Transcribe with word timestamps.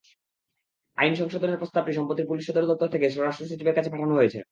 আইন 0.97 1.13
সংশোধনের 1.15 1.59
প্রস্তাবটি 1.59 1.91
সম্প্রতি 1.93 2.23
পুলিশ 2.25 2.43
সদর 2.47 2.69
দপ্তর 2.69 2.93
থেকে 2.95 3.07
স্বরাষ্ট্রসচিবের 3.09 3.77
কাছে 3.77 3.89
পাঠানো 3.89 4.13
হয়েছে। 4.15 4.39